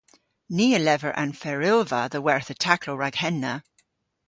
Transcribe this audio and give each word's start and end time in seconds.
Ni 0.55 0.65
a 0.73 0.79
lever 0.87 1.11
an 1.23 1.31
ferylva 1.41 2.01
dhe 2.11 2.19
wertha 2.25 2.55
taklow 2.63 2.97
rag 3.01 3.13
henna. 3.21 3.53